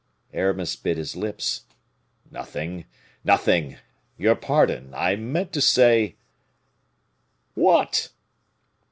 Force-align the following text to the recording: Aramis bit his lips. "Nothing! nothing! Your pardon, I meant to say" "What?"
Aramis 0.33 0.75
bit 0.75 0.97
his 0.97 1.15
lips. 1.15 1.65
"Nothing! 2.31 2.85
nothing! 3.23 3.77
Your 4.17 4.33
pardon, 4.33 4.95
I 4.95 5.15
meant 5.15 5.53
to 5.53 5.61
say" 5.61 6.15
"What?" 7.53 8.09